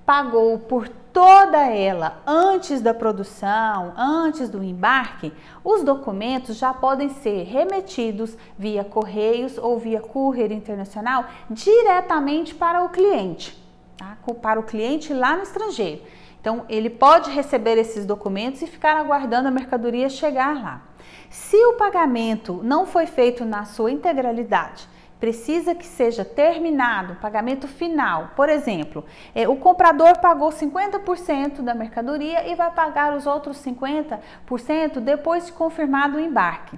pagou 0.05 0.59
por 0.59 0.89
toda 1.13 1.59
ela 1.59 2.21
antes 2.27 2.81
da 2.81 2.95
produção, 2.95 3.93
antes 3.97 4.49
do 4.49 4.63
embarque, 4.63 5.33
os 5.63 5.85
documentos 5.85 6.57
já 6.57 6.73
podem 6.73 7.11
ser 7.11 7.45
remetidos 7.45 8.37
via 8.59 8.83
correios 8.83 9.59
ou 9.59 9.79
via 9.79 10.01
courier 10.01 10.51
internacional 10.51 11.27
diretamente 11.51 12.55
para 12.55 12.83
o 12.83 12.89
cliente, 12.89 13.63
tá? 13.97 14.17
para 14.41 14.59
o 14.59 14.63
cliente 14.63 15.13
lá 15.13 15.37
no 15.37 15.43
estrangeiro. 15.43 16.03
Então, 16.41 16.65
ele 16.69 16.91
pode 16.91 17.31
receber 17.31 17.79
esses 17.79 18.05
documentos 18.05 18.63
e 18.63 18.67
ficar 18.67 18.97
aguardando 18.97 19.47
a 19.47 19.51
mercadoria 19.51 20.09
chegar 20.09 20.61
lá. 20.61 20.83
Se 21.31 21.57
o 21.67 21.75
pagamento 21.75 22.61
não 22.65 22.85
foi 22.85 23.07
feito 23.07 23.45
na 23.45 23.65
sua 23.65 23.93
integralidade, 23.93 24.89
precisa 25.23 25.73
que 25.73 25.87
seja 25.87 26.25
terminado 26.25 27.13
o 27.13 27.17
pagamento 27.17 27.69
final. 27.69 28.31
Por 28.35 28.49
exemplo, 28.49 29.05
é, 29.33 29.49
o 29.49 29.55
comprador 29.55 30.19
pagou 30.19 30.51
50% 30.51 31.63
da 31.63 31.75
mercadoria 31.75 32.51
e 32.51 32.57
vai 32.57 32.73
pagar 32.73 33.17
os 33.17 33.25
outros 33.25 33.57
50% 33.59 34.99
depois 34.99 35.47
de 35.47 35.53
confirmado 35.53 36.17
o 36.17 36.21
embarque. 36.21 36.77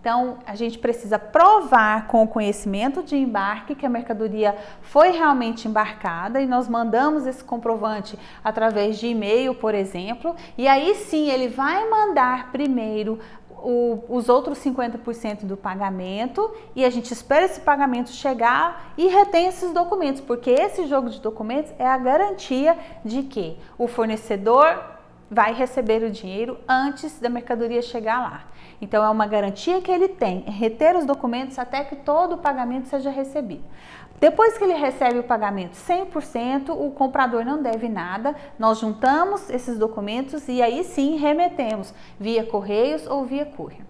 Então, 0.00 0.38
a 0.44 0.56
gente 0.56 0.76
precisa 0.76 1.18
provar 1.18 2.08
com 2.08 2.24
o 2.24 2.28
conhecimento 2.28 3.00
de 3.00 3.16
embarque 3.16 3.76
que 3.76 3.86
a 3.86 3.88
mercadoria 3.88 4.54
foi 4.82 5.12
realmente 5.12 5.68
embarcada 5.68 6.42
e 6.42 6.46
nós 6.46 6.68
mandamos 6.68 7.26
esse 7.26 7.42
comprovante 7.42 8.18
através 8.42 8.98
de 8.98 9.06
e-mail, 9.06 9.54
por 9.54 9.72
exemplo, 9.72 10.34
e 10.58 10.68
aí 10.68 10.94
sim 10.96 11.30
ele 11.30 11.48
vai 11.48 11.88
mandar 11.88 12.50
primeiro 12.50 13.18
o, 13.64 14.04
os 14.08 14.28
outros 14.28 14.58
50% 14.58 15.44
do 15.44 15.56
pagamento 15.56 16.52
e 16.76 16.84
a 16.84 16.90
gente 16.90 17.12
espera 17.12 17.46
esse 17.46 17.60
pagamento 17.60 18.10
chegar 18.10 18.92
e 18.96 19.06
retém 19.06 19.46
esses 19.46 19.72
documentos, 19.72 20.20
porque 20.20 20.50
esse 20.50 20.86
jogo 20.86 21.08
de 21.08 21.20
documentos 21.20 21.72
é 21.78 21.86
a 21.86 21.96
garantia 21.96 22.76
de 23.04 23.22
que 23.22 23.56
o 23.78 23.88
fornecedor 23.88 24.78
vai 25.30 25.54
receber 25.54 26.02
o 26.02 26.10
dinheiro 26.10 26.58
antes 26.68 27.18
da 27.18 27.30
mercadoria 27.30 27.80
chegar 27.80 28.20
lá. 28.20 28.44
Então 28.80 29.02
é 29.02 29.08
uma 29.08 29.26
garantia 29.26 29.80
que 29.80 29.90
ele 29.90 30.08
tem, 30.08 30.40
reter 30.42 30.94
os 30.94 31.06
documentos 31.06 31.58
até 31.58 31.82
que 31.82 31.96
todo 31.96 32.34
o 32.34 32.38
pagamento 32.38 32.88
seja 32.88 33.10
recebido. 33.10 33.64
Depois 34.20 34.56
que 34.56 34.64
ele 34.64 34.74
recebe 34.74 35.18
o 35.18 35.24
pagamento 35.24 35.74
100%, 35.74 36.70
o 36.70 36.90
comprador 36.92 37.44
não 37.44 37.62
deve 37.62 37.88
nada. 37.88 38.34
Nós 38.58 38.78
juntamos 38.78 39.50
esses 39.50 39.78
documentos 39.78 40.48
e 40.48 40.62
aí 40.62 40.82
sim 40.84 41.16
remetemos 41.16 41.92
via 42.18 42.44
correios 42.44 43.06
ou 43.06 43.24
via 43.24 43.44
courier. 43.44 43.82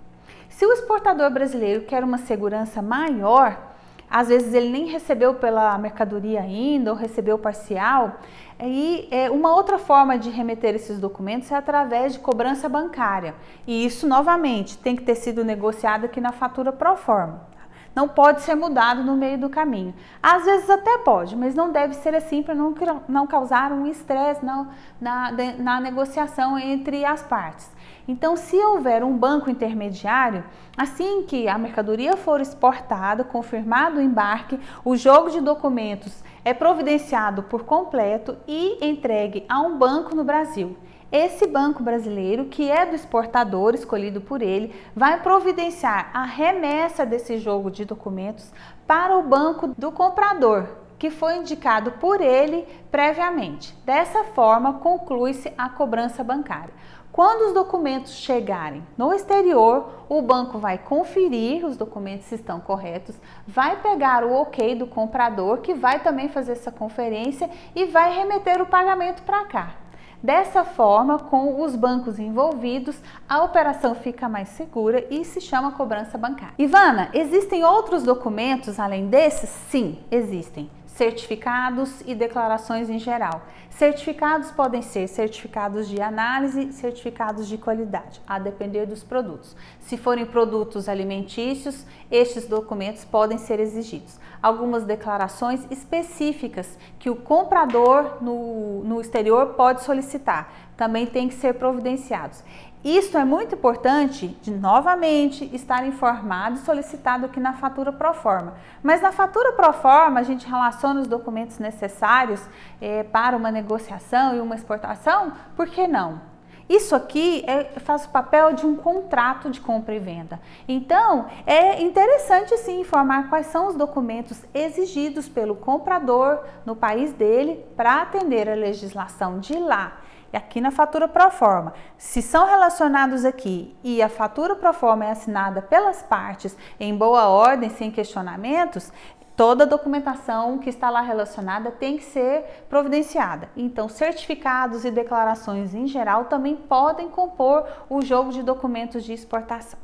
Se 0.48 0.64
o 0.66 0.72
exportador 0.72 1.30
brasileiro 1.30 1.82
quer 1.84 2.02
uma 2.02 2.18
segurança 2.18 2.80
maior, 2.80 3.74
às 4.08 4.28
vezes 4.28 4.54
ele 4.54 4.68
nem 4.68 4.86
recebeu 4.86 5.34
pela 5.34 5.76
mercadoria 5.78 6.40
ainda 6.40 6.92
ou 6.92 6.96
recebeu 6.96 7.38
parcial, 7.38 8.20
e 8.60 9.08
é, 9.10 9.30
uma 9.30 9.52
outra 9.54 9.78
forma 9.78 10.16
de 10.16 10.30
remeter 10.30 10.74
esses 10.74 10.98
documentos 11.00 11.50
é 11.50 11.56
através 11.56 12.12
de 12.12 12.20
cobrança 12.20 12.68
bancária. 12.68 13.34
E 13.66 13.84
isso, 13.84 14.06
novamente, 14.06 14.78
tem 14.78 14.94
que 14.94 15.02
ter 15.02 15.16
sido 15.16 15.44
negociado 15.44 16.04
aqui 16.04 16.20
na 16.20 16.30
fatura 16.30 16.72
pro 16.72 16.96
forma 16.96 17.53
não 17.94 18.08
pode 18.08 18.42
ser 18.42 18.54
mudado 18.54 19.02
no 19.02 19.16
meio 19.16 19.38
do 19.38 19.48
caminho. 19.48 19.94
Às 20.22 20.44
vezes 20.44 20.68
até 20.68 20.98
pode, 20.98 21.36
mas 21.36 21.54
não 21.54 21.70
deve 21.70 21.94
ser 21.94 22.14
assim 22.14 22.42
para 22.42 22.54
não, 22.54 22.74
não 23.08 23.26
causar 23.26 23.72
um 23.72 23.86
estresse 23.86 24.44
na, 24.44 24.68
na, 25.00 25.32
na 25.58 25.80
negociação 25.80 26.58
entre 26.58 27.04
as 27.04 27.22
partes. 27.22 27.70
Então, 28.06 28.36
se 28.36 28.56
houver 28.56 29.02
um 29.02 29.16
banco 29.16 29.48
intermediário, 29.48 30.44
assim 30.76 31.22
que 31.22 31.48
a 31.48 31.56
mercadoria 31.56 32.16
for 32.16 32.40
exportada, 32.40 33.24
confirmado 33.24 33.98
o 33.98 34.02
embarque, 34.02 34.60
o 34.84 34.94
jogo 34.96 35.30
de 35.30 35.40
documentos 35.40 36.22
é 36.44 36.52
providenciado 36.52 37.44
por 37.44 37.64
completo 37.64 38.36
e 38.46 38.84
entregue 38.84 39.46
a 39.48 39.60
um 39.60 39.78
banco 39.78 40.14
no 40.14 40.22
Brasil. 40.22 40.76
Esse 41.16 41.46
banco 41.46 41.80
brasileiro, 41.80 42.46
que 42.46 42.68
é 42.68 42.84
do 42.84 42.96
exportador 42.96 43.72
escolhido 43.72 44.20
por 44.20 44.42
ele, 44.42 44.74
vai 44.96 45.22
providenciar 45.22 46.10
a 46.12 46.24
remessa 46.24 47.06
desse 47.06 47.38
jogo 47.38 47.70
de 47.70 47.84
documentos 47.84 48.50
para 48.84 49.16
o 49.16 49.22
banco 49.22 49.68
do 49.78 49.92
comprador, 49.92 50.66
que 50.98 51.10
foi 51.10 51.36
indicado 51.36 51.92
por 51.92 52.20
ele 52.20 52.66
previamente. 52.90 53.78
Dessa 53.84 54.24
forma, 54.24 54.80
conclui-se 54.80 55.52
a 55.56 55.68
cobrança 55.68 56.24
bancária. 56.24 56.74
Quando 57.12 57.42
os 57.42 57.54
documentos 57.54 58.14
chegarem 58.14 58.82
no 58.98 59.12
exterior, 59.12 60.06
o 60.08 60.20
banco 60.20 60.58
vai 60.58 60.78
conferir 60.78 61.64
os 61.64 61.76
documentos 61.76 62.26
se 62.26 62.34
estão 62.34 62.58
corretos, 62.58 63.14
vai 63.46 63.80
pegar 63.80 64.24
o 64.24 64.32
ok 64.32 64.74
do 64.74 64.88
comprador, 64.88 65.58
que 65.58 65.74
vai 65.74 66.00
também 66.00 66.28
fazer 66.28 66.50
essa 66.50 66.72
conferência 66.72 67.48
e 67.72 67.84
vai 67.84 68.12
remeter 68.12 68.60
o 68.60 68.66
pagamento 68.66 69.22
para 69.22 69.44
cá. 69.44 69.83
Dessa 70.24 70.64
forma, 70.64 71.18
com 71.18 71.60
os 71.60 71.76
bancos 71.76 72.18
envolvidos, 72.18 72.96
a 73.28 73.44
operação 73.44 73.94
fica 73.94 74.26
mais 74.26 74.48
segura 74.48 75.06
e 75.10 75.22
se 75.22 75.38
chama 75.38 75.72
cobrança 75.72 76.16
bancária. 76.16 76.54
Ivana, 76.58 77.10
existem 77.12 77.62
outros 77.62 78.04
documentos 78.04 78.80
além 78.80 79.08
desses? 79.08 79.50
Sim, 79.50 79.98
existem 80.10 80.70
certificados 80.94 82.02
e 82.06 82.14
declarações 82.14 82.88
em 82.88 83.00
geral. 83.00 83.42
Certificados 83.68 84.52
podem 84.52 84.80
ser 84.80 85.08
certificados 85.08 85.88
de 85.88 86.00
análise, 86.00 86.72
certificados 86.72 87.48
de 87.48 87.58
qualidade, 87.58 88.22
a 88.24 88.38
depender 88.38 88.86
dos 88.86 89.02
produtos. 89.02 89.56
Se 89.80 89.96
forem 89.96 90.24
produtos 90.24 90.88
alimentícios, 90.88 91.84
estes 92.08 92.46
documentos 92.46 93.04
podem 93.04 93.38
ser 93.38 93.58
exigidos. 93.58 94.20
Algumas 94.40 94.84
declarações 94.84 95.66
específicas 95.68 96.78
que 97.00 97.10
o 97.10 97.16
comprador 97.16 98.22
no, 98.22 98.84
no 98.84 99.00
exterior 99.00 99.54
pode 99.54 99.82
solicitar 99.82 100.52
também 100.76 101.06
têm 101.06 101.28
que 101.28 101.34
ser 101.34 101.54
providenciados. 101.54 102.42
Isto 102.84 103.16
é 103.16 103.24
muito 103.24 103.54
importante 103.54 104.28
de 104.42 104.50
novamente 104.50 105.48
estar 105.54 105.86
informado 105.86 106.56
e 106.56 106.58
solicitado 106.58 107.24
aqui 107.24 107.40
na 107.40 107.54
fatura 107.54 107.90
pro 107.90 108.12
forma. 108.12 108.52
Mas 108.82 109.00
na 109.00 109.10
fatura 109.10 109.52
pro 109.52 109.72
forma 109.72 110.20
a 110.20 110.22
gente 110.22 110.46
relaciona 110.46 111.00
os 111.00 111.06
documentos 111.06 111.58
necessários 111.58 112.46
é, 112.82 113.02
para 113.02 113.38
uma 113.38 113.50
negociação 113.50 114.36
e 114.36 114.40
uma 114.40 114.54
exportação, 114.54 115.32
por 115.56 115.66
que 115.66 115.88
não? 115.88 116.34
Isso 116.68 116.94
aqui 116.94 117.42
é, 117.46 117.64
faz 117.80 118.04
o 118.04 118.08
papel 118.10 118.52
de 118.52 118.66
um 118.66 118.76
contrato 118.76 119.50
de 119.50 119.60
compra 119.60 119.94
e 119.94 119.98
venda. 119.98 120.40
Então, 120.68 121.26
é 121.46 121.82
interessante 121.82 122.56
sim 122.58 122.80
informar 122.80 123.28
quais 123.28 123.46
são 123.46 123.68
os 123.68 123.74
documentos 123.74 124.42
exigidos 124.52 125.28
pelo 125.28 125.54
comprador 125.56 126.40
no 126.64 126.76
país 126.76 127.12
dele 127.12 127.64
para 127.76 128.00
atender 128.00 128.48
a 128.48 128.54
legislação 128.54 129.40
de 129.40 129.58
lá. 129.58 130.03
Aqui 130.34 130.60
na 130.60 130.70
fatura 130.70 131.06
pro 131.06 131.30
forma, 131.30 131.74
se 131.96 132.20
são 132.20 132.44
relacionados 132.44 133.24
aqui 133.24 133.74
e 133.84 134.02
a 134.02 134.08
fatura 134.08 134.56
pro 134.56 134.72
forma 134.72 135.04
é 135.04 135.12
assinada 135.12 135.62
pelas 135.62 136.02
partes 136.02 136.56
em 136.80 136.96
boa 136.96 137.28
ordem, 137.28 137.70
sem 137.70 137.90
questionamentos, 137.90 138.92
toda 139.36 139.64
a 139.64 139.66
documentação 139.66 140.58
que 140.58 140.70
está 140.70 140.90
lá 140.90 141.00
relacionada 141.00 141.70
tem 141.70 141.96
que 141.96 142.04
ser 142.04 142.64
providenciada. 142.68 143.48
Então, 143.56 143.88
certificados 143.88 144.84
e 144.84 144.90
declarações 144.90 145.74
em 145.74 145.86
geral 145.86 146.24
também 146.24 146.56
podem 146.56 147.08
compor 147.08 147.64
o 147.88 148.02
jogo 148.02 148.32
de 148.32 148.42
documentos 148.42 149.04
de 149.04 149.12
exportação. 149.12 149.78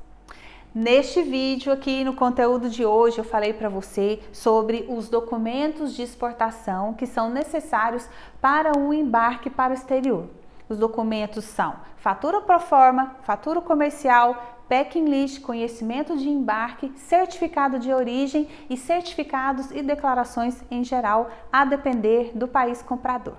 Neste 0.72 1.20
vídeo 1.20 1.72
aqui 1.72 2.04
no 2.04 2.14
conteúdo 2.14 2.70
de 2.70 2.84
hoje 2.84 3.18
eu 3.18 3.24
falei 3.24 3.52
para 3.52 3.68
você 3.68 4.20
sobre 4.32 4.86
os 4.88 5.08
documentos 5.08 5.94
de 5.94 6.02
exportação 6.02 6.94
que 6.94 7.06
são 7.06 7.28
necessários 7.28 8.08
para 8.40 8.78
o 8.78 8.94
embarque 8.94 9.50
para 9.50 9.72
o 9.72 9.74
exterior. 9.74 10.28
Os 10.70 10.78
documentos 10.78 11.44
são 11.46 11.74
fatura 11.96 12.40
pro 12.40 12.60
forma, 12.60 13.16
fatura 13.22 13.60
comercial, 13.60 14.62
packing 14.68 15.04
list, 15.04 15.42
conhecimento 15.42 16.16
de 16.16 16.28
embarque, 16.28 16.92
certificado 16.96 17.76
de 17.76 17.92
origem 17.92 18.48
e 18.70 18.76
certificados 18.76 19.72
e 19.72 19.82
declarações 19.82 20.62
em 20.70 20.84
geral, 20.84 21.28
a 21.52 21.64
depender 21.64 22.30
do 22.36 22.46
país 22.46 22.82
comprador. 22.82 23.34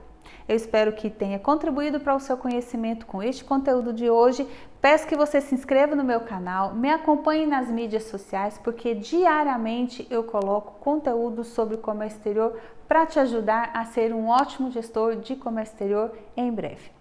Eu 0.45 0.57
espero 0.57 0.91
que 0.91 1.09
tenha 1.09 1.39
contribuído 1.39 2.01
para 2.01 2.13
o 2.13 2.19
seu 2.19 2.35
conhecimento 2.35 3.05
com 3.05 3.23
este 3.23 3.45
conteúdo 3.45 3.93
de 3.93 4.09
hoje. 4.09 4.45
Peço 4.81 5.07
que 5.07 5.15
você 5.15 5.39
se 5.39 5.55
inscreva 5.55 5.95
no 5.95 6.03
meu 6.03 6.19
canal, 6.19 6.73
me 6.73 6.89
acompanhe 6.89 7.45
nas 7.45 7.69
mídias 7.69 8.03
sociais, 8.03 8.59
porque 8.61 8.93
diariamente 8.93 10.05
eu 10.09 10.25
coloco 10.25 10.81
conteúdo 10.81 11.45
sobre 11.45 11.77
comércio 11.77 12.17
exterior 12.17 12.59
para 12.89 13.05
te 13.05 13.19
ajudar 13.19 13.71
a 13.73 13.85
ser 13.85 14.13
um 14.13 14.27
ótimo 14.27 14.69
gestor 14.69 15.15
de 15.15 15.37
comércio 15.37 15.75
exterior 15.75 16.11
em 16.35 16.51
breve. 16.51 17.00